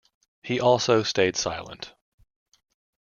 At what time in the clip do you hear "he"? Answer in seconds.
0.41-0.59